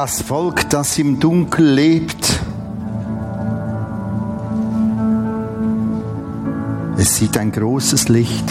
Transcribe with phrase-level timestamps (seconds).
[0.00, 2.38] Das Volk, das im Dunkel lebt,
[6.96, 8.44] es sieht ein großes Licht.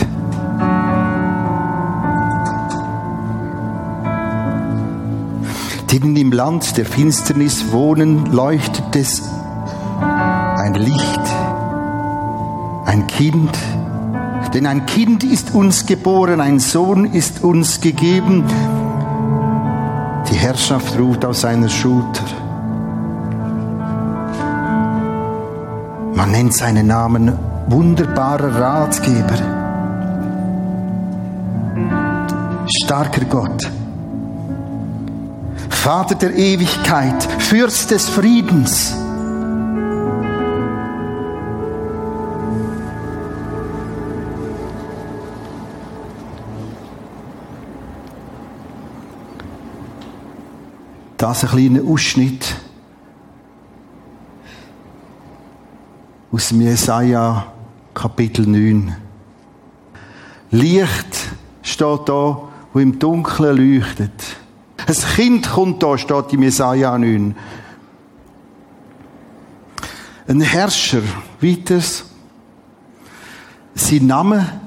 [5.90, 9.24] Denen im Land der Finsternis wohnen, leuchtet es
[10.02, 11.22] ein Licht,
[12.88, 13.58] ein Kind.
[14.54, 18.44] Denn ein Kind ist uns geboren, ein Sohn ist uns gegeben.
[20.38, 22.22] Die Herrschaft ruht aus seiner Schulter.
[26.14, 27.34] Man nennt seinen Namen
[27.66, 29.40] wunderbarer Ratgeber,
[32.84, 33.68] starker Gott,
[35.70, 38.96] Vater der Ewigkeit, Fürst des Friedens.
[51.28, 52.56] Das ein kleiner Ausschnitt
[56.32, 57.52] aus dem Jesaja
[57.94, 58.96] Kapitel 9.
[60.52, 61.18] Licht
[61.62, 64.38] steht da, wo im Dunkeln leuchtet.
[64.78, 67.36] Ein Kind kommt da, steht im Jesaja 9.
[70.30, 71.02] Ein Herrscher,
[71.42, 72.06] weiters.
[73.76, 74.62] Sein Name,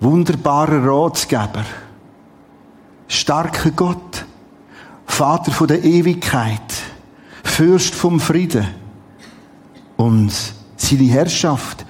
[0.00, 1.64] wunderbarer Ratgeber,
[3.06, 4.24] starker Gott,
[5.14, 6.60] Vater von der Ewigkeit,
[7.44, 8.66] Fürst vom Frieden
[9.96, 10.32] und
[10.76, 11.86] seine Herrschaft,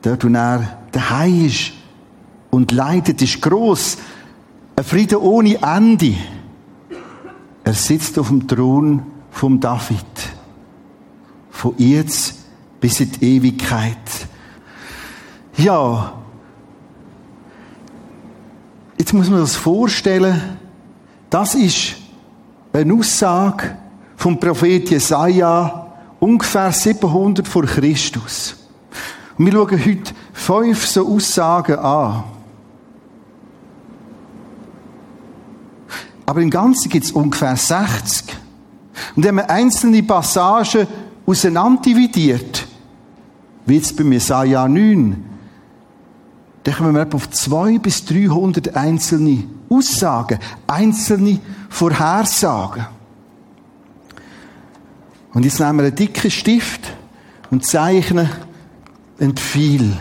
[0.00, 1.72] dort, wo er daheim ist
[2.50, 3.98] und leidet, ist groß.
[4.76, 6.14] Ein Frieden ohne Ende.
[7.64, 10.06] Er sitzt auf dem Thron vom David.
[11.50, 12.36] Von jetzt
[12.80, 13.96] bis in die Ewigkeit.
[15.56, 16.12] Ja.
[18.96, 20.59] Jetzt muss man das vorstellen.
[21.30, 21.94] Das ist
[22.72, 23.76] eine Aussage
[24.16, 25.86] vom Prophet Jesaja
[26.18, 28.56] ungefähr 700 vor Christus.
[29.38, 32.24] Und wir schauen heute fünf so Aussagen an.
[36.26, 38.36] Aber im Ganzen gibt es ungefähr 60.
[39.16, 40.86] Und wenn man einzelne Passagen
[41.26, 42.66] auseinanderdividiert,
[43.66, 45.24] wie jetzt bei Jesaja 9,
[46.64, 52.86] dann kommen wir auf 200 bis 300 einzelne Aussagen, einzelne Vorhersagen.
[55.32, 56.92] Und jetzt nehmen wir einen dicken Stift
[57.50, 58.28] und zeichnen
[59.20, 60.00] ein Pfeil.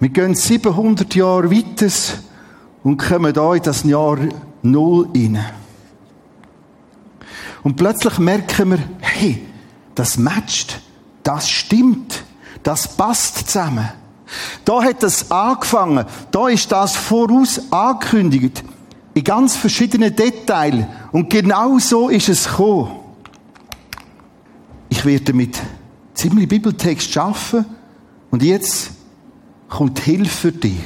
[0.00, 1.92] Wir gehen 700 Jahre weiter
[2.82, 4.18] und kommen da in das Jahr
[4.62, 5.44] Null rein.
[7.62, 9.46] Und plötzlich merken wir, hey,
[9.94, 10.80] das matcht,
[11.22, 12.24] das stimmt,
[12.62, 13.88] das passt zusammen.
[14.68, 18.62] Da hat das angefangen, da ist das voraus angekündigt
[19.14, 20.84] in ganz verschiedenen Details.
[21.10, 22.90] Und genau so ist es gekommen.
[24.90, 25.58] Ich werde mit
[26.12, 27.64] ziemlich Bibeltext schaffen
[28.30, 28.90] und jetzt
[29.70, 30.84] kommt Hilfe für dich.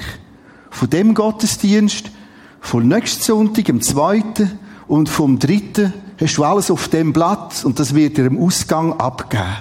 [0.70, 2.12] Von dem Gottesdienst,
[2.60, 7.80] vom nächsten Sonntag, dem zweiten und vom dritten hast du alles auf dem Blatt und
[7.80, 9.56] das wird dir im Ausgang abgeben,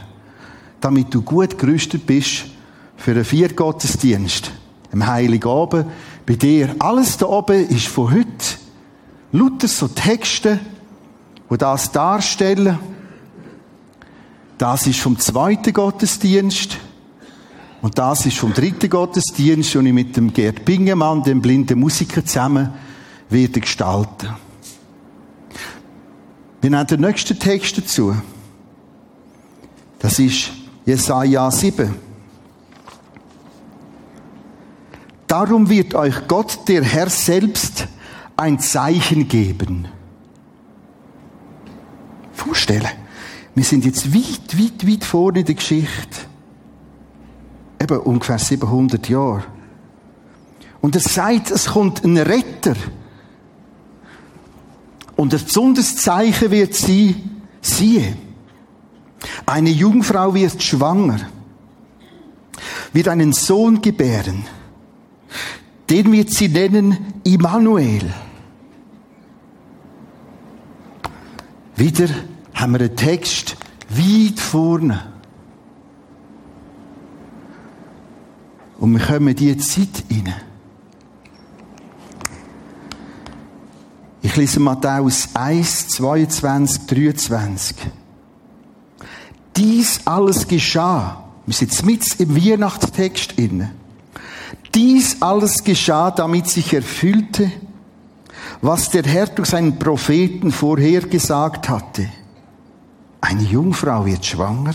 [0.79, 2.51] damit du gut gerüstet bist
[3.01, 4.51] für einen Viergottesdienst,
[4.91, 5.88] im Heiligen Abend,
[6.28, 6.75] bei dir.
[6.78, 8.28] Alles da oben ist von heute
[9.31, 10.59] lauter so Texte,
[11.50, 12.78] die das darstellen.
[14.59, 16.78] Das ist vom zweiten Gottesdienst.
[17.81, 22.23] Und das ist vom dritten Gottesdienst, den ich mit dem Gerd Bingemann, dem blinden Musiker,
[22.23, 22.72] zusammen
[23.31, 24.29] werde gestalten.
[26.61, 28.16] Wir nehmen den nächsten Text dazu.
[29.97, 30.52] Das ist
[30.85, 32.10] Jesaja 7.
[35.31, 37.87] Darum wird euch Gott, der Herr selbst,
[38.35, 39.87] ein Zeichen geben.
[42.33, 42.89] Vorstellen.
[43.55, 46.17] Wir sind jetzt weit, weit, weit vorne in der Geschichte.
[47.81, 49.45] Eben ungefähr 700 Jahre.
[50.81, 52.75] Und er sagt, es kommt ein Retter.
[55.16, 58.17] Und ein besonderes Zeichen wird sein, siehe,
[59.45, 61.22] eine Jungfrau wird schwanger,
[62.91, 64.43] wird einen Sohn gebären.
[65.89, 68.13] Den wird sie nennen Immanuel.
[71.75, 72.09] Wieder
[72.53, 73.57] haben wir einen Text
[73.89, 75.11] weit vorne.
[78.79, 80.33] Und wir kommen in diese Zeit rein.
[84.23, 87.77] Ich lese Matthäus 1, 22, 23.
[89.55, 91.23] Dies alles geschah.
[91.45, 93.72] Wir sind mit im Weihnachtstext inne.
[94.73, 97.52] Dies alles geschah, damit sich erfüllte,
[98.62, 102.08] was der Herr durch seinen Propheten vorhergesagt hatte.
[103.20, 104.73] Eine Jungfrau wird schwanger,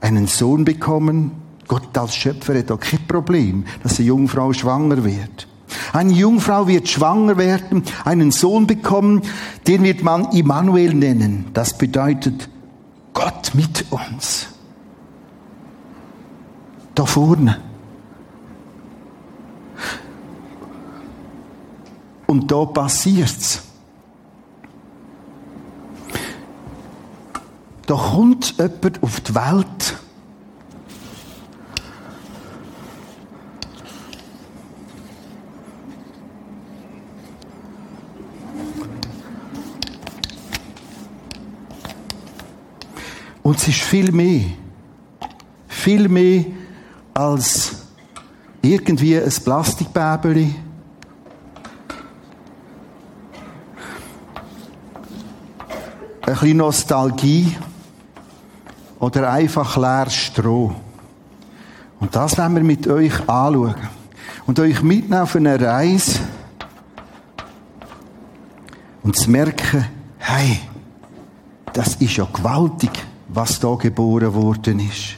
[0.00, 1.32] einen Sohn bekommen.
[1.66, 5.46] Gott als Schöpfer hat auch kein Problem, dass eine Jungfrau schwanger wird.
[5.92, 9.22] Eine Jungfrau wird schwanger werden, einen Sohn bekommen,
[9.66, 11.46] den wird man Immanuel nennen.
[11.54, 12.48] Das bedeutet
[13.12, 14.48] Gott mit uns.
[16.94, 17.69] Da vorne.
[22.30, 23.60] Und da passiert's.
[27.86, 29.98] Da kommt jemand auf die Welt.
[43.42, 44.44] Und es ist viel mehr.
[45.66, 46.44] Viel mehr
[47.12, 47.72] als
[48.62, 50.54] irgendwie ein Plastikbäbeli.
[56.30, 57.56] Ein bisschen Nostalgie
[59.00, 60.72] oder einfach leeres Stroh.
[61.98, 63.74] Und das werden wir mit euch anschauen.
[64.46, 66.20] Und euch mitnehmen auf eine Reise
[69.02, 69.86] und zu merken,
[70.18, 70.60] hey,
[71.72, 72.92] das ist ja gewaltig,
[73.26, 75.16] was da geboren worden ist.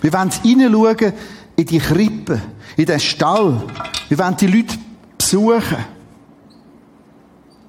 [0.00, 1.12] Wir wollen hineinschauen
[1.56, 2.40] in die Krippe,
[2.78, 3.62] in den Stall.
[4.08, 4.78] Wir wollen die Leute
[5.18, 5.84] besuchen.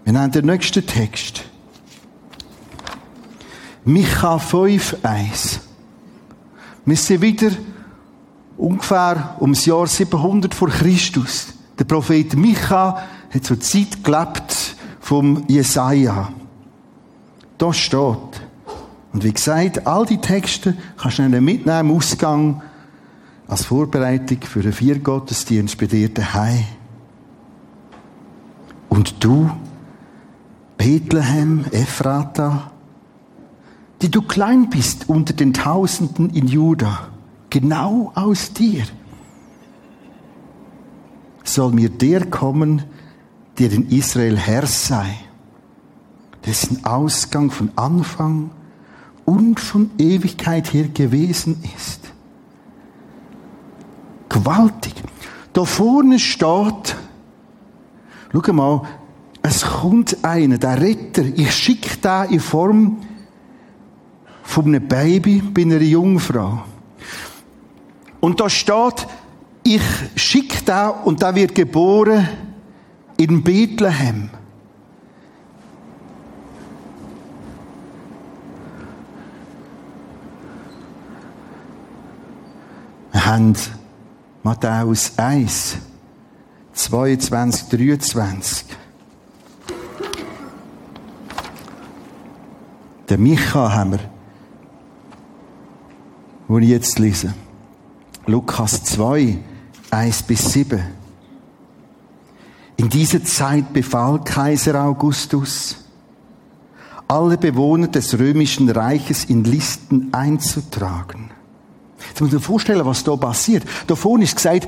[0.05, 1.50] Wir nehmen den nächsten Text.
[3.91, 5.59] Micha 5,1.
[6.85, 7.51] Wir sind wieder
[8.57, 11.47] ungefähr ums Jahr 700 vor Christus.
[11.77, 13.03] Der Prophet Micha
[13.33, 16.31] hat zur Zeit gelebt vom Jesaja.
[17.57, 18.41] Da steht,
[19.11, 22.61] und wie gesagt, all die Texte kannst du mitnehmen im Ausgang
[23.47, 26.63] als Vorbereitung für einen Viergottesdienst bei dir daheim.
[28.87, 29.51] Und du,
[30.77, 32.70] Bethlehem, Ephrata,
[34.01, 37.09] die du klein bist unter den Tausenden in Juda,
[37.49, 38.83] genau aus dir
[41.43, 42.83] soll mir der kommen,
[43.59, 45.15] der in Israel Herr sei,
[46.45, 48.51] dessen Ausgang von Anfang
[49.25, 51.99] und von Ewigkeit her gewesen ist.
[54.29, 54.93] Gewaltig.
[55.53, 56.95] Da vorne steht,
[58.31, 58.83] schau mal,
[59.43, 62.97] es kommt einer, der Retter, ich schicke da in Form
[64.51, 66.63] von einem Baby bei einer Jungfrau.
[68.19, 69.07] Und da steht,
[69.63, 69.81] ich
[70.15, 72.27] schicke da und da wird geboren
[73.15, 74.29] in Bethlehem.
[83.13, 83.55] Wir haben
[84.43, 85.77] Matthäus 1,
[86.73, 88.65] 22, 23.
[93.09, 94.20] Den Micha haben wir
[96.51, 97.33] wo ich jetzt lese.
[98.25, 99.37] Lukas 2,
[99.89, 100.81] 1 bis 7.
[102.75, 105.77] In dieser Zeit befahl Kaiser Augustus,
[107.07, 111.31] alle Bewohner des römischen Reiches in Listen einzutragen.
[112.09, 113.63] Jetzt muss man sich vorstellen, was da passiert.
[113.87, 114.67] Da vorne ist gesagt,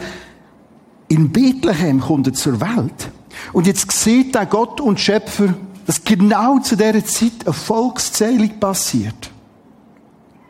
[1.09, 3.11] in Bethlehem kommt er zur Welt.
[3.51, 5.53] Und jetzt sieht der Gott und Schöpfer,
[5.85, 9.32] dass genau zu dieser Zeit eine Volkszählung passiert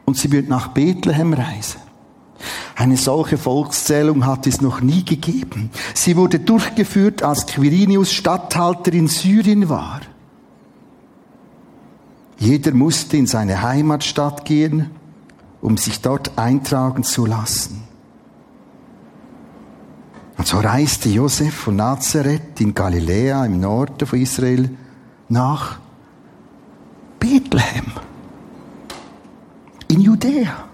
[0.06, 1.80] und sie wird nach Bethlehem reisen.
[2.76, 5.70] Eine solche Volkszählung hat es noch nie gegeben.
[5.94, 10.02] Sie wurde durchgeführt, als Quirinius Statthalter in Syrien war.
[12.38, 14.90] Jeder musste in seine Heimatstadt gehen,
[15.62, 17.84] um sich dort eintragen zu lassen.
[20.38, 24.70] Und so reiste Josef von Nazareth in Galiläa im Norden von Israel
[25.30, 25.80] nach
[27.20, 27.94] Bethlehem
[29.88, 30.66] in Judäa.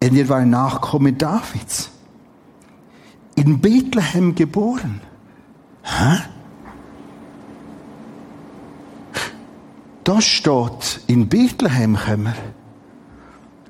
[0.00, 1.90] Er war ein Nachkomme Davids.
[3.36, 5.00] In Bethlehem geboren.
[5.82, 6.18] Hä?
[10.04, 12.34] Da steht, in Bethlehem kommen.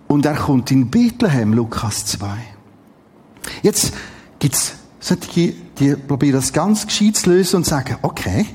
[0.09, 2.27] Und er kommt in Bethlehem, Lukas 2.
[3.63, 3.95] Jetzt
[4.39, 8.47] gibt's solche, die probieren das ganz gescheit zu lösen und sagen, okay,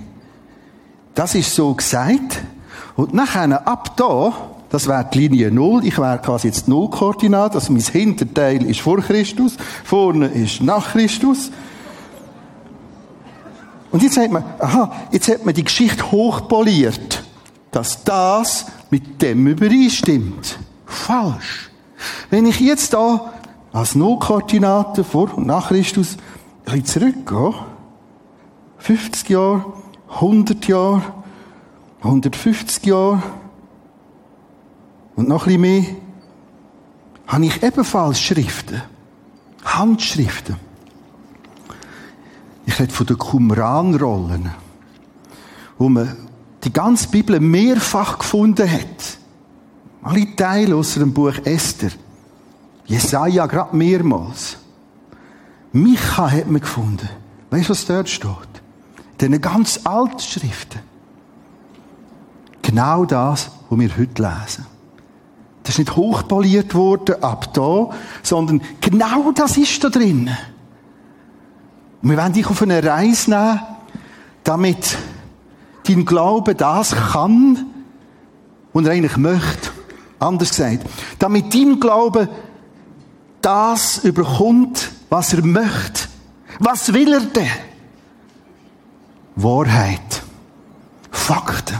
[1.15, 2.41] das ist so gesagt.
[2.95, 4.33] Und nachher, ab da,
[4.69, 5.85] das wäre die Linie Null.
[5.85, 7.55] Ich wäre quasi jetzt Null-Koordinat.
[7.55, 11.51] Also mein Hinterteil ist vor Christus, vorne ist nach Christus.
[13.91, 17.23] Und jetzt sagt man, aha, jetzt hat man die Geschichte hochpoliert,
[17.71, 20.59] dass das mit dem übereinstimmt.
[20.85, 21.71] Falsch.
[22.29, 23.33] Wenn ich jetzt da
[23.71, 26.17] als Nullkoordinate vor und nach Christus
[26.65, 27.55] ein bisschen zurückgehen,
[28.77, 29.65] 50 Jahre,
[30.09, 31.01] 100 Jahre,
[32.01, 33.23] 150 Jahre
[35.19, 35.83] und noch ein bisschen mehr,
[37.27, 38.81] habe ich ebenfalls Schriften,
[39.65, 40.55] Handschriften.
[42.65, 44.49] Ich rede von den Qumran-Rollen,
[45.77, 46.15] wo man
[46.63, 49.17] die ganze Bibel mehrfach gefunden hat.
[50.03, 51.91] Alle Teile aus dem Buch Esther.
[52.85, 54.55] Jesaja gerade mehrmals.
[55.73, 57.09] Micha hat man gefunden.
[57.49, 58.29] Weißt du, was dort steht?
[59.19, 60.79] In diesen ganz alten Schriften.
[62.61, 64.78] Genau das, was wir heute lesen.
[65.69, 67.91] Das ist nicht hochpoliert worden ab da,
[68.23, 70.27] sondern genau das ist da drin.
[72.01, 73.59] Und wir wollen dich auf eine Reise nehmen,
[74.43, 74.97] damit
[75.87, 77.67] dein Glaube das kann,
[78.73, 79.69] was er eigentlich möchte.
[80.17, 80.87] Anders gesagt,
[81.19, 82.29] damit dein Glaube
[83.39, 86.07] das überkommt, was er möchte.
[86.57, 87.47] Was will er denn?
[89.35, 90.23] Wahrheit.
[91.11, 91.79] Fakten.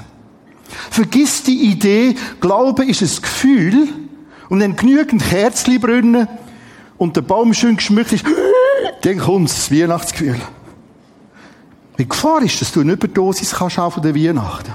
[0.90, 3.90] Vergiss die Idee, Glaube ist ein Gefühl,
[4.50, 6.28] und wenn genügend Kerzli brennen
[6.98, 8.26] und der Baum schön geschmückt ist,
[9.02, 10.40] dann kommt das Weihnachtsgefühl.
[11.98, 14.72] Die Gefahr ist, dass du eine Überdosis kannst von der Weihnachten.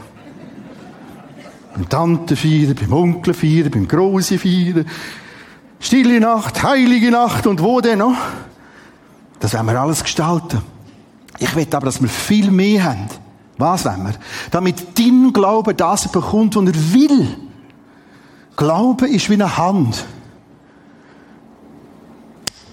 [1.74, 4.86] Beim Tante feiern, beim Onkel feiern, beim Grosi feiern.
[5.80, 8.16] Stille Nacht, heilige Nacht und wo denn noch?
[9.40, 10.62] Das werden wir alles gestalten.
[11.38, 13.08] Ich will aber, dass wir viel mehr haben.
[13.56, 14.14] Was wollen wir?
[14.50, 17.36] Damit dein Glaube das bekommt, was er will.
[18.56, 20.04] Glaube ist wie eine Hand.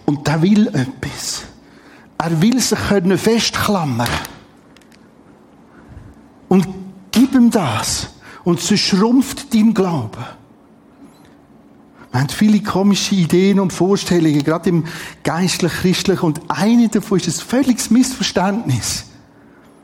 [0.05, 1.43] Und der will etwas.
[2.17, 4.07] Er will sich können festklammern.
[6.49, 6.67] Und
[7.11, 8.09] gib ihm das.
[8.43, 10.17] Und so schrumpft dein Glaube.
[12.11, 14.83] Wir haben viele komische Ideen und Vorstellungen, gerade im
[15.23, 16.25] geistlich-christlichen.
[16.25, 19.10] Und eine davon ist ein völliges Missverständnis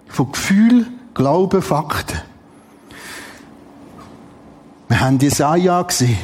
[0.07, 2.19] von Gefühl, Glauben, Fakten.
[4.87, 6.17] Wir haben Jesaja gesehen.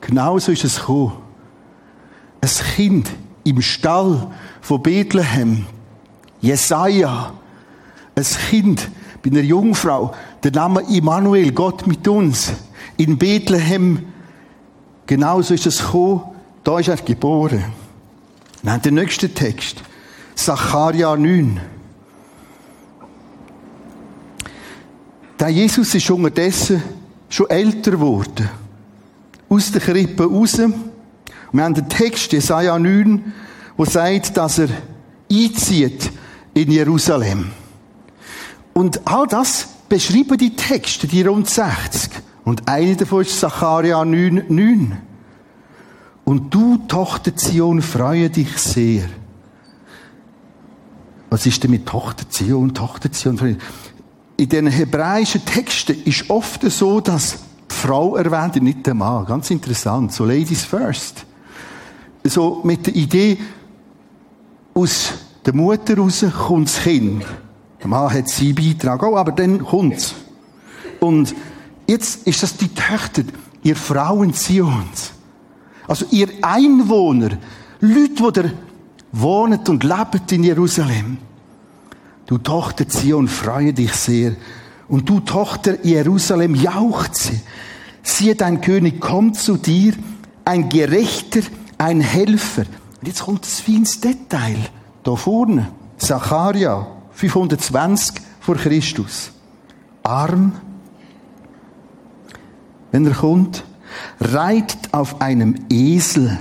[0.00, 1.12] Genauso ist es gekommen.
[2.40, 3.10] Ein Kind
[3.44, 4.28] im Stall
[4.60, 5.66] von Bethlehem.
[6.40, 7.32] Jesaja.
[8.14, 8.88] Ein Kind
[9.22, 10.14] bei einer Jungfrau.
[10.42, 12.52] Der Name Immanuel, Gott mit uns.
[12.96, 14.04] In Bethlehem.
[15.06, 16.22] Genauso ist es gekommen.
[16.64, 17.64] Da ist er geboren.
[18.64, 19.82] Haben den nächsten Text.
[20.34, 21.60] Sacharja 9.
[25.38, 26.82] Der Jesus ist unterdessen
[27.28, 28.48] schon älter geworden.
[29.48, 30.58] Aus der Krippe raus.
[31.52, 33.32] Wir haben den Text, Jesaja 9,
[33.76, 34.68] wo sagt, dass er
[35.30, 36.10] einzieht
[36.54, 37.52] in Jerusalem.
[38.74, 42.10] Und all das beschreiben die Texte, die rund 60.
[42.44, 44.98] Und eine davon ist Zacharia 9, 9.
[46.24, 49.08] Und du, Tochter Zion, freue dich sehr.
[51.30, 53.58] Was ist denn mit Tochter Zion, Tochter Zion?
[54.38, 57.38] In den hebräischen Texten ist oft so, dass
[57.70, 59.26] die Frau erwähnt und nicht der Mann.
[59.26, 60.12] Ganz interessant.
[60.12, 61.26] So Ladies first.
[62.22, 63.36] So mit der Idee,
[64.74, 65.12] aus
[65.44, 67.24] der Mutter raus kommt das Kind.
[67.80, 70.14] Der Mann hat seinen Beitrag auch, aber dann kommt's.
[71.00, 71.34] Und
[71.88, 73.24] jetzt ist das die Töchter,
[73.64, 75.12] ihr Frauen Zions.
[75.88, 77.30] Also ihr Einwohner,
[77.80, 78.50] Leute, die
[79.20, 81.18] wohnen und leben in Jerusalem.
[82.28, 84.36] Du Tochter Zion, freue dich sehr.
[84.86, 87.40] Und du Tochter Jerusalem, jauchze.
[88.02, 89.94] Siehe, dein König kommt zu dir,
[90.44, 91.40] ein Gerechter,
[91.78, 92.66] ein Helfer.
[93.00, 94.58] Und jetzt kommt das feines Detail.
[95.04, 95.72] Da vorne.
[95.96, 99.30] Zacharia, 520 vor Christus.
[100.02, 100.52] Arm,
[102.92, 103.64] wenn er kommt,
[104.20, 106.38] reitet auf einem Esel,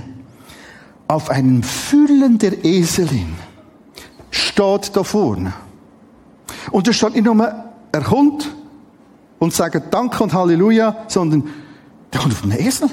[1.08, 3.36] auf einem Füllen der Eselin,
[4.32, 5.54] steht da vorne.
[6.72, 8.50] Und da steht nicht nur, er kommt
[9.40, 11.50] und sagt Danke und Halleluja, sondern
[12.12, 12.90] er kommt auf einem Esel.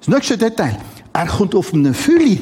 [0.00, 0.78] Das nächste Detail.
[1.12, 2.38] Er kommt auf einem Fülle.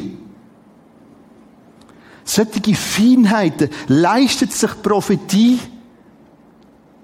[2.25, 5.59] Solche Feinheiten leistet sich Prophetie,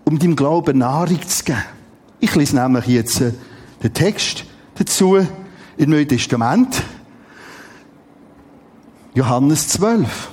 [0.04, 1.62] um dem Glauben Nahrung zu geben.
[2.20, 3.32] Ich lese nämlich jetzt äh,
[3.82, 4.44] den Text
[4.76, 5.18] dazu
[5.76, 6.82] im Neuen Testament.
[9.14, 10.30] Johannes 12.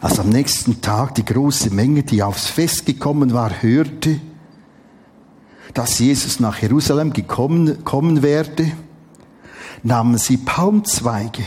[0.00, 4.18] Als am nächsten Tag die große Menge, die aufs Fest gekommen war, hörte,
[5.74, 8.72] dass Jesus nach Jerusalem gekommen kommen werde,
[9.82, 11.42] nahmen sie Palmzweige,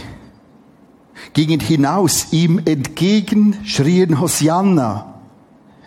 [1.33, 5.15] gingen hinaus ihm entgegen, schrien Hosianna.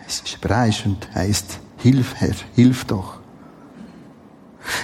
[0.05, 3.16] Es ist hebräisch und heißt, hilf Herr, hilf doch.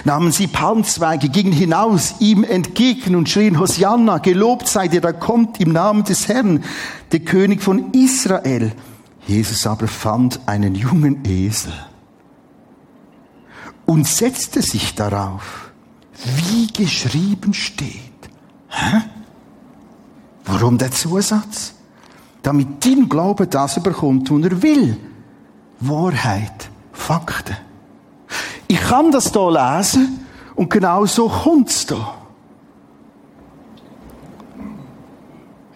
[0.04, 5.60] Nahmen sie Palmzweige, gingen hinaus ihm entgegen und schrien Hosianna, gelobt sei der, da kommt
[5.60, 6.64] im Namen des Herrn,
[7.12, 8.72] der König von Israel.
[9.26, 11.72] Jesus aber fand einen jungen Esel
[13.86, 15.70] und setzte sich darauf,
[16.24, 18.00] wie geschrieben steht.
[18.68, 19.02] Hä?
[20.44, 21.74] Warum der Zusatz?
[22.42, 24.96] Damit dein Glaube das überkommt, was er will.
[25.80, 27.56] Wahrheit, Fakten.
[28.68, 30.20] Ich kann das hier lesen
[30.54, 32.14] und genau so kommt es da.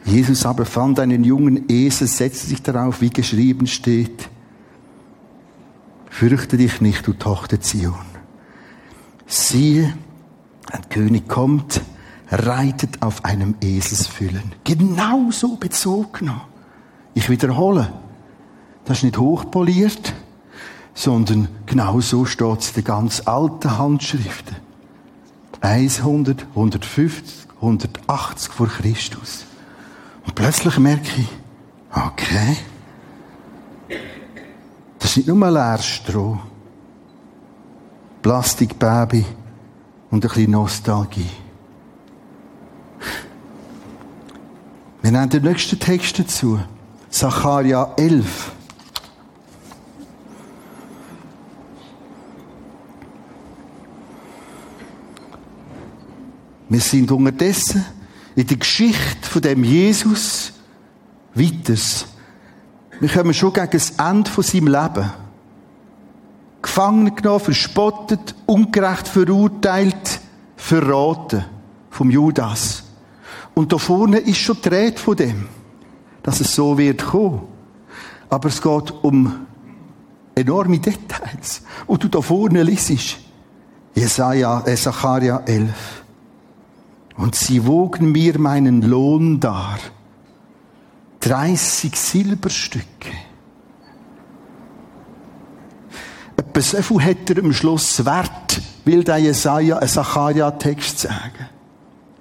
[0.04, 4.30] Jesus aber fand einen jungen Esel, setzte sich darauf, wie geschrieben steht.
[6.08, 7.94] Fürchte dich nicht, du Tochter Zion.
[9.26, 9.92] Siehe,
[10.72, 11.82] ein König kommt,
[12.30, 14.54] reitet auf einem Eselsfüllen.
[14.64, 16.32] Genauso bezogen.
[17.14, 17.92] Ich wiederhole.
[18.86, 20.14] Das ist nicht hochpoliert,
[20.98, 24.56] sondern genau so steht es in den ganz alten Handschriften.
[25.60, 29.44] 100, 150, 180 vor Christus.
[30.26, 31.28] Und plötzlich merke ich,
[31.92, 32.56] okay,
[34.98, 36.40] das ist nicht nur leeres Stroh,
[38.22, 39.24] Plastikbaby
[40.10, 41.30] und ein bisschen Nostalgie.
[45.00, 46.58] Wir nehmen den nächsten Text dazu.
[47.08, 48.57] Sacharja 11.
[56.68, 57.84] Wir sind unterdessen
[58.36, 60.52] in der Geschichte von dem Jesus
[61.34, 62.06] weiters.
[63.00, 65.10] Wir kommen schon gegen das Ende von seinem Leben.
[66.60, 70.20] Gefangen genommen, verspottet, ungerecht verurteilt,
[70.56, 71.44] verraten
[71.90, 72.84] vom Judas.
[73.54, 75.48] Und da vorne ist schon die Rede von dem,
[76.22, 77.42] dass es so wird kommen.
[78.28, 79.46] Aber es geht um
[80.34, 81.62] enorme Details.
[81.86, 83.18] Und du da vorne liest,
[83.94, 86.04] Jesaja, Sacharja 11.
[87.18, 89.78] Und sie wogen mir meinen Lohn dar.
[91.20, 93.12] 30 Silberstücke.
[96.36, 101.48] Etwa so viel hat er am Schluss Wert, will der Jesaja, ein Sacharja-Text sagen.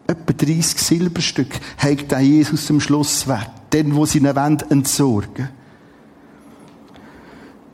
[0.07, 3.51] Etwa 30 Silberstücke hat der Jesus am Schluss Wert.
[3.71, 5.49] Den, wo sie ihn entsorgen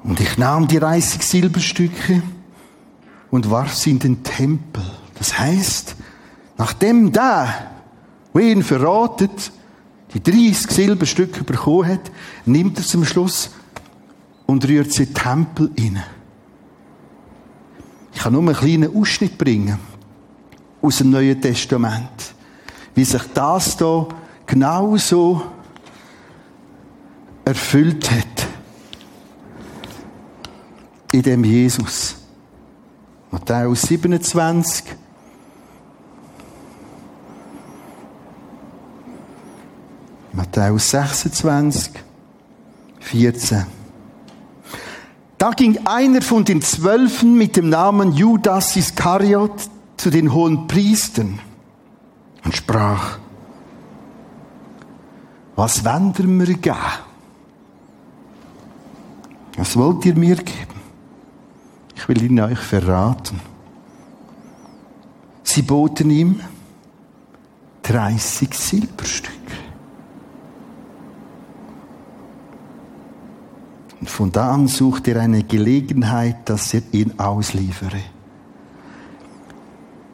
[0.03, 2.21] Und ich nahm die 30 Silberstücke
[3.31, 4.83] und warf sie in den Tempel.
[5.17, 5.95] Das heißt,
[6.63, 7.71] Nachdem der,
[8.33, 9.51] der ihn verratet,
[10.13, 12.09] die 30 Silberstücke bekommen hat,
[12.45, 13.49] nimmt er zum Schluss
[14.45, 16.01] und rührt sie in den Tempel rein.
[18.13, 19.77] Ich kann nur einen kleinen Ausschnitt bringen
[20.81, 22.33] aus dem Neuen Testament,
[22.95, 24.07] wie sich das hier
[24.45, 25.41] genauso
[27.43, 28.47] erfüllt hat.
[31.11, 32.15] In dem Jesus.
[33.31, 35.02] Matthäus 27,
[40.43, 41.93] Matthäus 26,
[42.99, 43.65] 14.
[45.37, 51.39] Da ging einer von den Zwölfen mit dem Namen Judas Iskariot zu den hohen Priestern
[52.43, 53.19] und sprach,
[55.55, 56.77] was wollt ihr mir geben?
[59.55, 60.81] Was wollt ihr mir geben?
[61.95, 63.39] Ich will ihn euch verraten.
[65.43, 66.41] Sie boten ihm
[67.83, 69.42] 30 Silberstücke.
[74.03, 78.01] Und von da an sucht er eine Gelegenheit, dass er ihn ausliefere.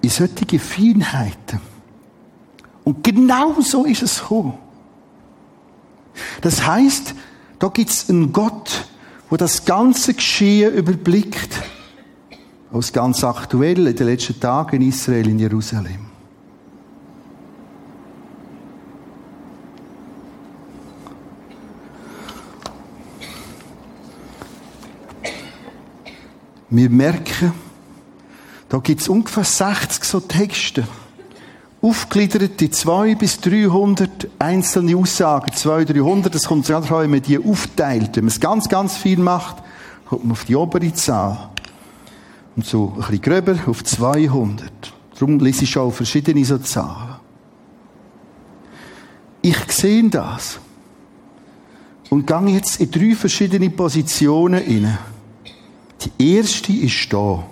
[0.04, 1.60] In solche Feinheiten.
[2.84, 4.60] Und genau so ist es gekommen.
[6.42, 7.16] Das heißt,
[7.58, 8.88] da gibt es einen Gott,
[9.28, 11.50] wo das ganze Geschehen überblickt.
[12.72, 16.09] Aus ganz aktuell in den letzten Tagen in Israel, in Jerusalem.
[26.70, 27.54] Wir merken,
[28.70, 30.88] da gibt es ungefähr 60 so Texte.
[31.82, 35.52] Aufgegliedert in 2 bis 300 einzelne Aussagen.
[35.52, 38.18] 200, 300, das kommt ganz darauf, wenn man die aufteilt.
[38.18, 39.64] Wenn man es ganz, ganz viel macht,
[40.08, 41.50] kommt man auf die obere Zahl.
[42.56, 44.72] Und so ein bisschen gröber auf 200.
[45.18, 47.16] Darum lese ich schon verschiedene so Zahlen.
[49.42, 50.60] Ich sehe das.
[52.10, 54.98] Und gehe jetzt in drei verschiedene Positionen hinein.
[56.02, 57.44] Die erste ist da.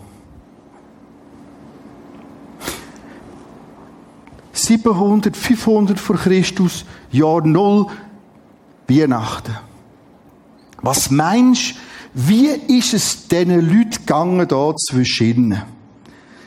[4.54, 7.88] 700, 500 vor Christus, Jahr Null,
[8.88, 9.56] Weihnachten.
[10.82, 11.76] Was meinst
[12.20, 15.64] wie ist es diesen Leuten gegangen da zwischen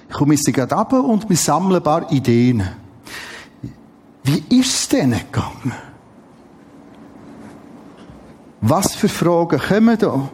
[0.08, 2.68] Ich komme jetzt gerade runter und wir sammeln ein paar Ideen.
[4.24, 5.72] Wie ist es denen gegangen?
[8.60, 10.28] Was für Fragen kommen da?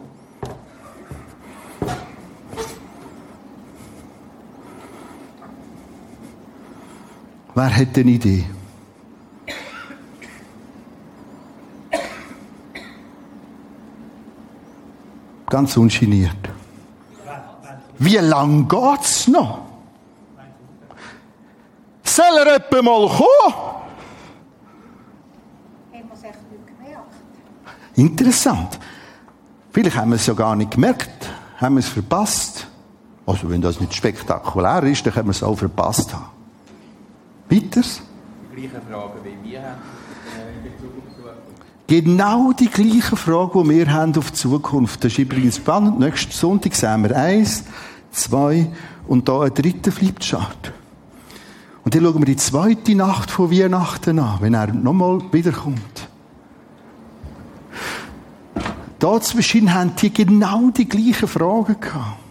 [7.57, 8.45] Wer hat eine Idee?
[15.49, 16.37] Ganz ungeniert.
[17.97, 19.61] Wie lang geht's noch?
[22.03, 23.27] Soll er etwa mal kommen?
[25.93, 26.03] Es?
[27.95, 28.77] Interessant.
[29.71, 32.67] Vielleicht haben wir es ja gar nicht gemerkt, haben wir es verpasst.
[33.25, 36.36] Also wenn das nicht spektakulär ist, dann können wir es auch verpasst haben.
[37.49, 38.01] Weiters?
[38.51, 39.81] Die gleichen Fragen wie wir haben
[40.35, 41.57] äh, in Bezug auf die Zukunft.
[41.87, 45.03] Genau die gleiche Frage, die wir haben auf die Zukunft.
[45.03, 45.99] Das ist übrigens spannend.
[45.99, 47.63] Nächsten Sonntag sehen wir eins,
[48.11, 48.67] zwei
[49.07, 50.73] und da ein dritter Flipchart.
[51.85, 56.09] Und dann schauen wir die zweite Nacht von Weihnachten an, wenn er nochmal wiederkommt.
[58.99, 62.26] Dazwischen haben die genau die gleichen Fragen gehabt.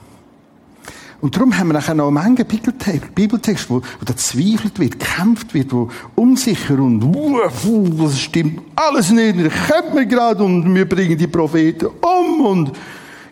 [1.20, 5.54] Und darum haben wir nachher noch einen Bibeltext, Bibeltext wo, wo da zweifelt wird, gekämpft
[5.54, 7.66] wird, wo unsicher und uff,
[7.98, 12.72] das stimmt alles nicht, das kennt man gerade und wir bringen die Propheten um und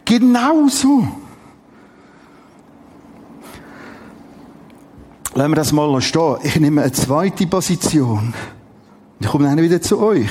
[0.04, 1.06] genau so.
[5.34, 6.36] Lassen wir das mal stehen.
[6.44, 8.32] Ich nehme eine zweite Position.
[9.18, 10.30] Ich komme dann wieder zu euch.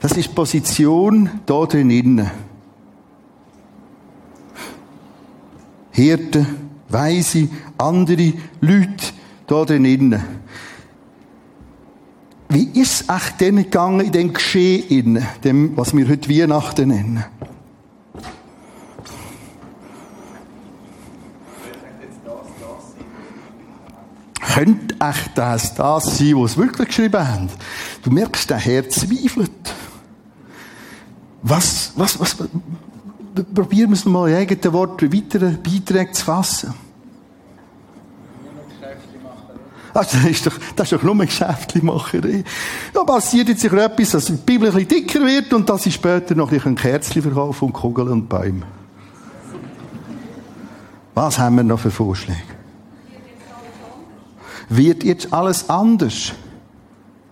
[0.00, 2.30] Das ist die Position da drinnen.
[5.90, 6.46] Hirten,
[6.88, 7.48] Weise,
[7.78, 9.06] andere Leute
[9.46, 10.22] da drinnen.
[12.48, 17.24] Wie ist es echt denen gegangen in dem Geschehen, dem, was wir heute Weihnachten nennen?
[24.54, 27.48] Könnte echt das das sein, was sie wirklich geschrieben haben?
[28.02, 29.52] Du merkst, der Herr zweifelt.
[31.42, 32.36] Was, was, was,
[33.44, 36.74] probieren wir es mal in eigenen Worten weitere Beiträge zu fassen.
[39.92, 42.44] Also, das, ist doch, das ist doch nur Geschäftlichmacherei.
[42.92, 45.90] Da passiert jetzt sicher etwas, dass die Bibel ein bisschen dicker wird und dass sie
[45.90, 48.62] später noch ein bisschen Kerzen verkaufen und Kugeln und Bäume.
[51.14, 52.40] Was haben wir noch für Vorschläge?
[54.68, 56.32] Wird jetzt alles anders?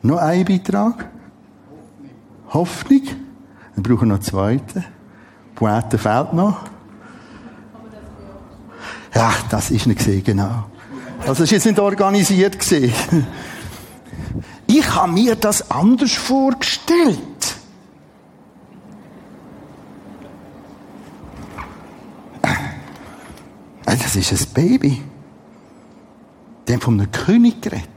[0.03, 1.09] Noch ein Beitrag?
[2.51, 3.03] Hoffnung.
[3.77, 4.85] Wir brauchen noch einen zweiten.
[5.59, 6.57] Poete fehlt noch.
[9.13, 10.67] Ja, das ist nicht gesehen, genau.
[11.27, 12.57] Also, ist jetzt nicht organisiert.
[14.69, 17.19] Ich habe mir das anders vorgestellt.
[22.43, 25.03] Äh, Das ist ein Baby.
[26.69, 27.89] Dem von einem König geredet.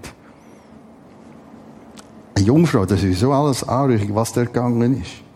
[2.34, 5.31] Eine Jungfrau, das ist so alles anrüchig, was da gegangen ist.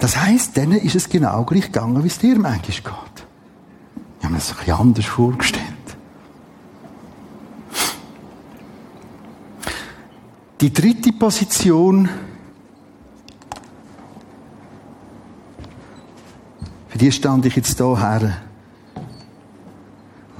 [0.00, 3.26] Das heisst, denen ist es genau gleich gegangen, wie es dir manchmal geht.
[4.18, 5.66] Ich habe mir das ein bisschen anders vorgestellt.
[10.62, 12.08] Die dritte Position,
[16.88, 18.38] für die stand ich jetzt hier her.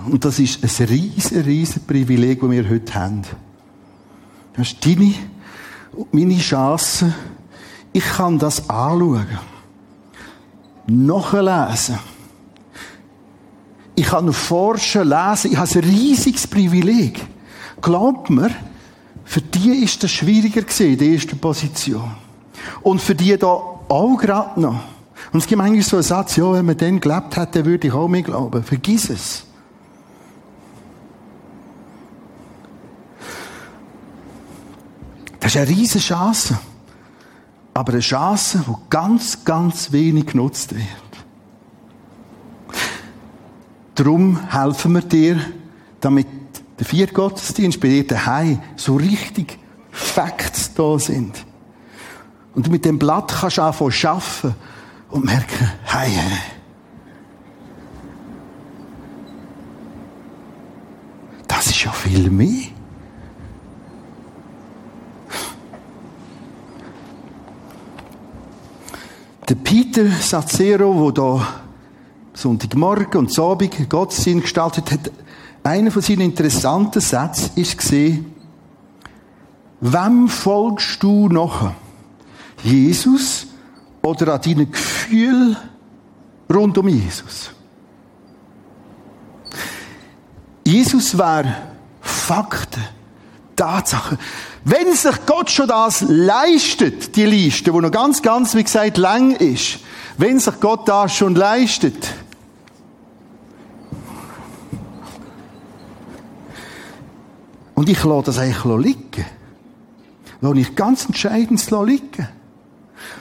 [0.07, 3.23] Und das ist ein riesen, riesen Privileg, das wir heute haben.
[4.55, 5.15] Das ist deine
[5.93, 7.13] und meine Chance.
[7.93, 9.39] Ich kann das anschauen.
[10.87, 11.99] Nachlesen.
[13.95, 15.53] Ich kann forschen, lesen.
[15.53, 17.27] Ich habe ein riesiges Privileg.
[17.81, 18.51] Glaubt mir,
[19.25, 22.11] für die ist das schwieriger gewesen, die erste Position.
[22.83, 24.81] Und für die da auch gerade noch.
[25.33, 27.93] Und es gibt eigentlich so einen Satz, ja, wenn man den gelebt dann würde ich
[27.93, 28.63] auch mehr glauben.
[28.63, 29.45] Vergiss es.
[35.39, 36.59] Das ist eine riesige Chance.
[37.75, 40.87] Aber eine Chance, die ganz, ganz wenig genutzt wird.
[43.95, 45.39] Darum helfen wir dir,
[46.01, 46.27] damit
[46.79, 49.59] der vierte Gottesdienst bei dir daheim so richtig
[49.91, 51.45] Facts da sind.
[52.55, 54.55] Und du mit dem Blatt kannst du anfangen zu arbeiten
[55.11, 56.39] und merken, hey, hey.
[61.47, 62.69] Das ist ja viel mehr.
[69.51, 71.47] Der Peter Sazzero, der da
[72.35, 75.11] Sonntagmorgen und Abend Gottesdienst gestaltet hat,
[75.65, 78.27] einer von seinen interessanten Sätzen ist gesehen,
[79.81, 81.73] wem folgst du noch?
[82.63, 83.49] Jesus
[84.03, 85.57] oder an deinen Gefühl
[86.49, 87.51] rund um Jesus.
[90.65, 91.57] Jesus wäre
[92.01, 92.85] Fakten,
[93.61, 94.17] Tatsachen.
[94.65, 99.33] Wenn sich Gott schon das leistet, die Liste, wo noch ganz, ganz, wie gesagt, lang
[99.33, 99.81] ist,
[100.17, 102.15] wenn sich Gott das schon leistet,
[107.75, 109.27] und ich lasse das eigentlich liegen,
[110.41, 112.29] lasse ich ganz entscheidend liegen.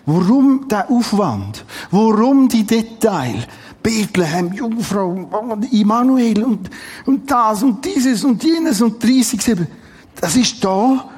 [0.06, 1.66] Warum der Aufwand?
[1.92, 3.46] Warum die Detail?
[3.84, 6.70] Bethlehem, Jungfrau, Immanuel und,
[7.06, 9.68] und das und dieses und jenes und 30,
[10.22, 11.10] das ist da,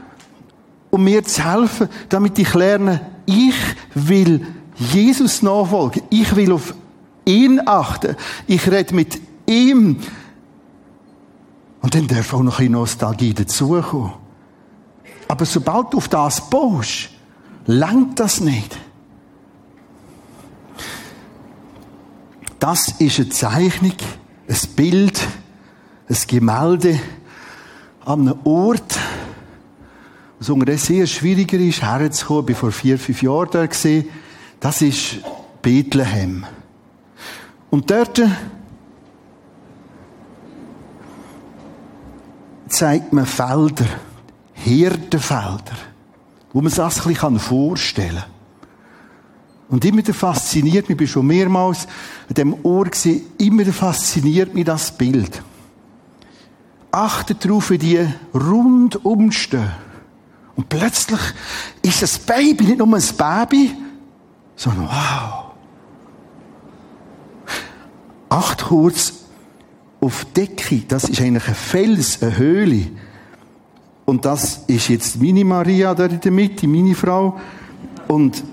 [0.90, 3.56] um mir zu helfen, damit ich lerne, ich
[3.96, 6.04] will Jesus nachfolgen.
[6.10, 6.74] Ich will auf
[7.26, 8.16] ihn achten.
[8.48, 9.98] Ich rede mit ihm.
[11.82, 14.14] Und dann darf auch noch ein Nostalgie dazukommen.
[15.28, 17.10] Aber sobald du auf das baust,
[17.66, 18.78] langt das nicht.
[22.60, 23.96] Das ist eine Zeichnung,
[24.48, 25.20] ein Bild,
[26.08, 27.00] ein Gemälde
[28.06, 29.00] an einem Ort,
[30.40, 32.50] was unterdessen sehr schwieriger ist, herzukommen.
[32.50, 33.68] Ich war vor vier, fünf Jahren da.
[34.60, 35.18] Das ist
[35.62, 36.46] Bethlehem.
[37.70, 38.22] Und dort
[42.68, 43.86] zeigt man Felder,
[44.54, 45.78] Hirtenfelder,
[46.54, 48.26] wo man sich das ein bisschen vorstellen kann.
[49.70, 51.88] Und immer fasziniert mich, ich bin schon mehrmals
[52.28, 55.42] an dem Ohr gewesen, immer fasziniert mich das Bild.
[56.92, 59.72] Achtet darauf, wie die rundum stehen.
[60.56, 61.20] Und plötzlich
[61.82, 63.72] ist das Baby nicht nur ein Baby,
[64.56, 65.46] sondern wow.
[68.30, 69.14] Acht kurz
[70.00, 72.88] auf die Decke, das ist eigentlich ein Fels, eine Höhle.
[74.06, 77.40] Und das ist jetzt meine Maria da in der Mitte, meine Frau.
[78.08, 78.44] Und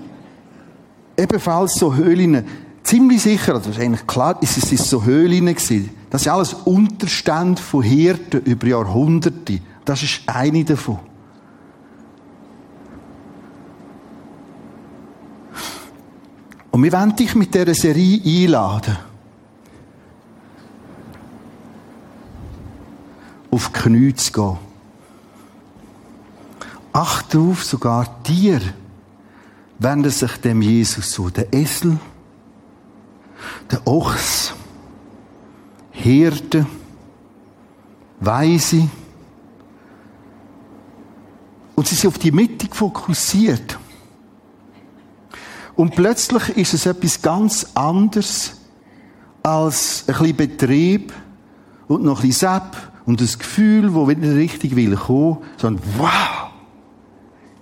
[1.17, 2.45] ebenfalls so Höhlen,
[2.83, 5.89] ziemlich sicher, also eigentlich klar, es ist so Höhlen gewesen.
[6.09, 9.59] Das ist alles Unterstand von Hirten über Jahrhunderte.
[9.85, 10.99] Das ist eine davon.
[16.71, 18.97] Und wir wollen dich mit dieser Serie einladen.
[23.51, 24.57] Auf die Knie zu gehen.
[26.93, 28.61] Acht darauf, sogar dir
[29.79, 31.29] wenden sich dem Jesus zu.
[31.29, 31.97] Der Esel,
[33.71, 34.53] der Ochs,
[35.99, 36.65] Hirte,
[38.19, 38.89] Weise.
[41.75, 43.77] Und sie sind auf die Mitte fokussiert.
[45.75, 48.53] Und plötzlich ist es etwas ganz anderes
[49.43, 51.13] als ein bisschen Betrieb
[51.87, 56.49] und noch ein bisschen Sepp und das Gefühl, wo wieder richtig will kommen, sondern wow!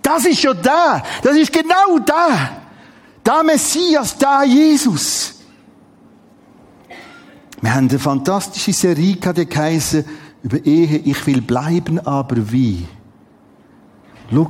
[0.01, 1.03] Das ist ja da!
[1.21, 2.61] Das ist genau da!
[3.23, 5.36] Da Messias, da Jesus!
[7.61, 10.03] Wir haben eine fantastische Serie gehabt, die heisst,
[10.43, 12.85] über Ehe, ich will bleiben, aber wie?
[14.31, 14.49] Schau,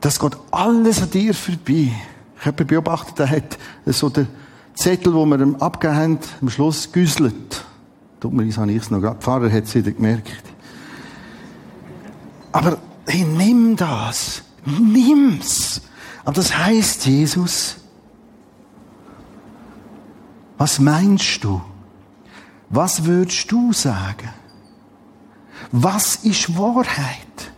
[0.00, 1.92] das geht alles an dir vorbei.
[2.38, 4.28] Ich habe beobachtet, er hat so den
[4.74, 7.64] Zettel, den wir ihm abgegeben haben, am Schluss güsselt.
[8.22, 9.16] Leid, habe ich es noch gerade.
[9.16, 10.42] Der Pfarrer hat es wieder gemerkt.
[12.52, 14.42] Aber hey, nimm das.
[14.64, 15.82] Nimm's.
[16.24, 17.76] Aber das heißt, Jesus,
[20.58, 21.60] was meinst du?
[22.68, 24.30] Was würdest du sagen?
[25.72, 27.52] Was ist Wahrheit?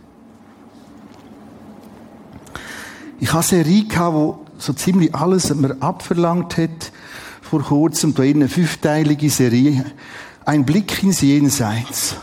[3.19, 6.91] Ich hatte eine Serie, die so ziemlich alles mir abverlangt hat,
[7.41, 9.85] vor kurzem, in eine fünfteilige Serie,
[10.45, 12.15] ein Blick ins Jenseits.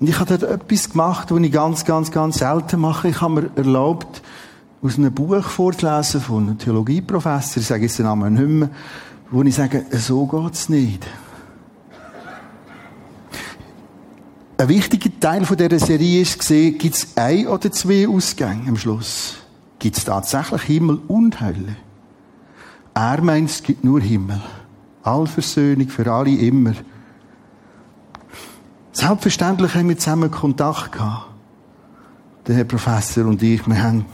[0.00, 3.08] Und ich habe dort etwas gemacht, was ich ganz, ganz, ganz selten mache.
[3.08, 4.22] Ich habe mir erlaubt,
[4.80, 8.70] aus einem Buch vorzulesen von einem Theologieprofessor, ich sage jetzt den Namen nicht mehr,
[9.30, 11.06] wo ich sage, so geht's nicht.
[14.56, 18.76] Ein wichtiger Teil von dieser Serie ist gesehen, gibt es ein oder zwei Ausgänge am
[18.76, 19.38] Schluss
[19.78, 21.76] gibt es tatsächlich Himmel und Hölle.
[22.94, 24.40] Er meint, es gibt nur Himmel.
[25.02, 26.74] Allversöhnung für alle immer.
[28.92, 31.26] Selbstverständlich haben wir zusammen Kontakt gehabt.
[32.46, 34.04] Der Herr Professor und ich, wir haben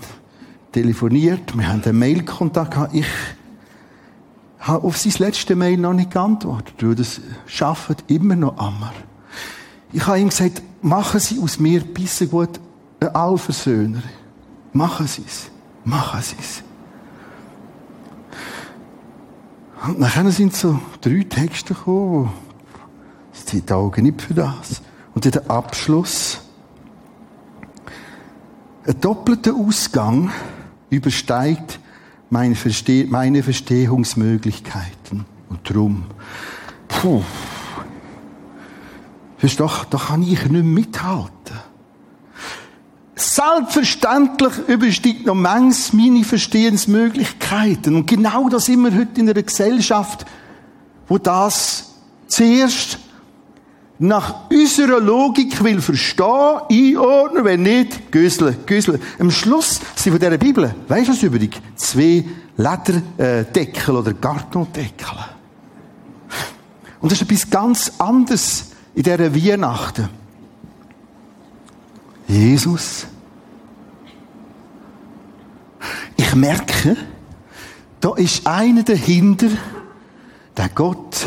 [0.73, 2.95] telefoniert, wir haben einen Mail-Kontakt gehabt.
[2.95, 3.07] Ich
[4.65, 8.95] habe auf sein letzte Mail noch nicht geantwortet, weil das schafft immer noch einmal.
[9.93, 12.61] Ich habe ihm gesagt, machen Sie aus mir bisschen gut
[13.01, 14.03] einen Allversöhner.
[14.73, 15.51] Machen Sie es.
[15.85, 16.63] Machen Sie es.
[19.87, 22.33] Und dann sind so drei Texte gekommen,
[23.35, 24.81] es zieht die Augen nicht für das.
[25.15, 26.41] Und in der Abschluss,
[28.87, 30.33] ein doppelter Ausgang
[30.89, 31.79] übersteigt
[32.35, 35.25] meine, Verste meine Verstehungsmöglichkeiten.
[35.49, 36.05] Und darum,
[36.89, 37.23] puh,
[39.57, 41.31] doch, da kann ich nicht mithalten.
[43.15, 47.95] Selbstverständlich übersteigt noch manches meine Verstehensmöglichkeiten.
[47.95, 50.27] Und genau das sind wir heute in einer Gesellschaft,
[51.07, 51.95] wo das
[52.27, 52.99] zuerst
[53.99, 59.01] nach unserer Logik will verstehen, einordnen, wenn nicht, güsseln, güsseln.
[59.19, 61.61] Am Schluss sind von dieser Bibel, weisst du was übrig?
[61.77, 62.25] Zwei
[62.57, 65.07] Lederdeckel oder Kartondeckel.
[67.01, 70.09] Und das ist etwas ganz anderes in dieser Weihnachten.
[72.27, 73.07] Jesus.
[76.17, 76.97] Ich merke,
[78.01, 79.49] da ist einer dahinter,
[80.57, 81.27] der Gott,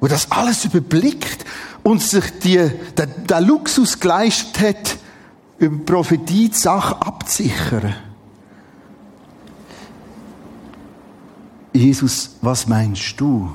[0.00, 1.44] wo das alles überblickt
[1.82, 4.98] und sich die, der, der Luxus geleistet hat,
[5.58, 7.94] über Prophetie die Sache abzusichern.
[11.72, 13.50] Jesus, was meinst du?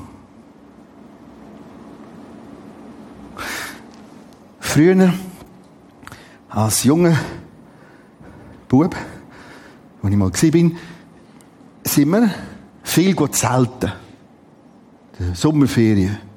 [4.60, 5.14] Früher,
[6.50, 7.18] als junger
[8.68, 8.96] Bub,
[10.02, 10.72] wo ich mal war,
[11.84, 12.30] sind wir
[12.84, 13.92] viel zelten.
[15.34, 16.31] Sommerferien.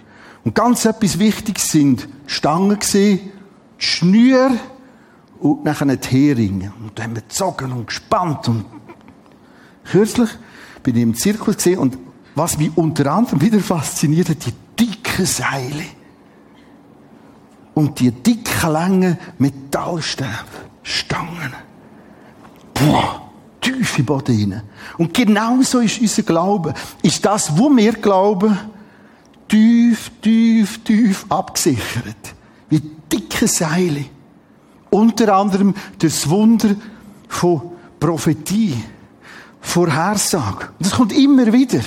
[0.45, 3.33] Und ganz etwas Wichtiges sind Stangen gesehen,
[3.79, 4.51] Schnür
[5.41, 6.73] und nachher die Heringe.
[6.81, 8.65] Und dann haben wir gezogen und gespannt und
[9.85, 10.31] kürzlich
[10.83, 11.99] bin ich im Zirkus gesehen und
[12.35, 15.85] was mich unter anderem wieder fasziniert hat, die dicken Seile.
[17.75, 20.29] Und die dicken, langen Metallstäbe,
[20.83, 21.53] Stangen.
[22.73, 23.31] Boah,
[23.61, 24.63] tief im Boden rein.
[24.99, 26.75] Und genau so ist unser Glaube.
[27.03, 28.57] Ist das, wo wir glauben,
[29.49, 32.35] tief, tief, tief abgesichert.
[32.69, 32.81] Wie
[33.13, 34.05] dicke Seile.
[34.91, 36.77] Unter anderem das Wunder
[37.29, 37.63] von
[37.99, 38.77] Prophetie,
[39.61, 40.69] Vorhersage.
[40.79, 41.81] Das kommt immer wieder.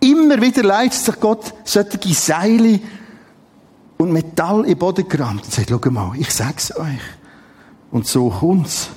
[0.00, 2.80] Immer wieder leistet sich Gott solche Seile
[3.96, 7.00] und Metall im Boden gerammt und sagt, schau mal, ich sag's euch.
[7.90, 8.90] Und so kommt's.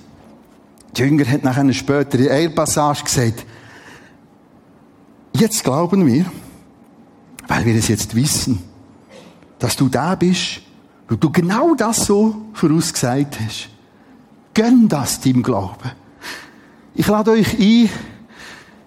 [0.95, 3.45] Die Jünger hat in einer Passage gesagt,
[5.33, 6.25] jetzt glauben wir,
[7.51, 8.59] weil wir es jetzt wissen,
[9.59, 10.61] dass du da bist
[11.09, 13.67] und du genau das so vorausgesagt hast.
[14.53, 15.91] Gönn das deinem Glauben.
[16.95, 17.89] Ich lade euch ein,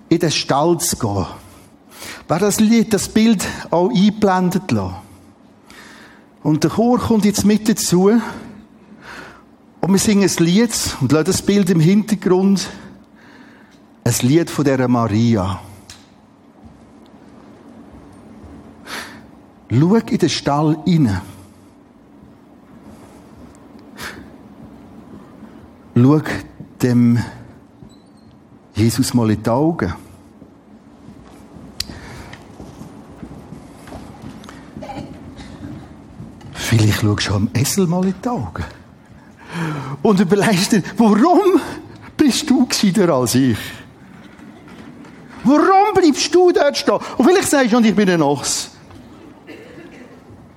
[0.08, 1.26] in den Stall zu gehen.
[2.26, 4.96] Wer das Lied, das Bild auch einblendet lassen.
[6.42, 8.12] Und der Chor kommt jetzt mit dazu.
[9.82, 10.72] Und wir singen ein Lied
[11.02, 12.66] und lassen das Bild im Hintergrund.
[14.04, 15.60] Ein Lied von der Maria.
[19.70, 21.20] Schau in den Stall rein.
[25.96, 26.20] Schau
[26.82, 27.18] dem
[28.74, 29.94] Jesus mal in die Augen.
[36.52, 38.64] Vielleicht schaust du am Esel mal in die Augen.
[40.02, 41.60] Und überlegst dir, warum
[42.16, 43.58] bist du gescheiter als ich?
[45.44, 46.98] Warum bleibst du dort stehen?
[47.16, 48.73] Und vielleicht sagst du, und ich bin ein Ochs.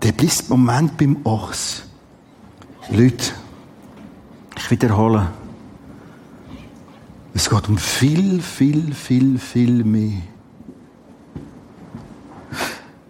[0.07, 1.83] Der bleibt Moment beim Ochs.
[2.89, 3.33] Leute,
[4.55, 5.33] ich wiederhole.
[7.33, 10.21] Es geht um viel, viel, viel, viel mehr.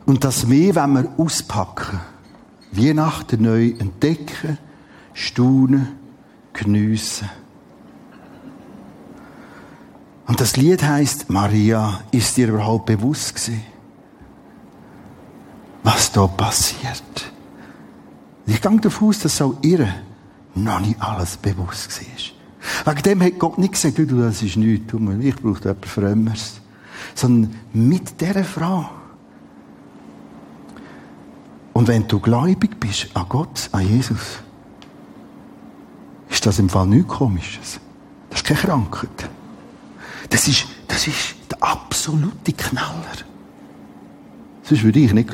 [0.08, 2.00] Und das mehr wenn wir auspacken.
[2.72, 4.58] Weihnachten neu entdecken,
[5.14, 6.00] staunen,
[6.52, 7.30] geniessen.
[10.26, 13.77] Und das Lied heißt Maria, ist dir überhaupt bewusst gewesen?
[15.84, 17.32] Was da passiert.
[18.46, 19.88] Ich gehe davon aus, dass auch ihr
[20.56, 22.94] noch nicht alles bewusst war.
[22.94, 26.62] Wegen dem hat Gott nicht gesagt, du, das ist nichts, ich brauche etwas Frömmeres.
[27.14, 28.90] Sondern mit dieser Frage.
[31.74, 34.40] Und wenn du gläubig bist an Gott, an Jesus,
[36.30, 37.80] ist das im Fall nichts Komisches.
[38.30, 39.30] Das ist keine Krankheit.
[40.30, 43.27] Das ist, das ist der absolute Knaller.
[44.68, 45.30] Sonst würde ich nicht.